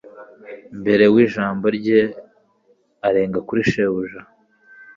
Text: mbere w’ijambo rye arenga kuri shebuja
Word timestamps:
mbere 0.81 1.03
w’ijambo 1.13 1.65
rye 1.77 2.01
arenga 3.07 3.39
kuri 3.47 3.61
shebuja 3.69 4.21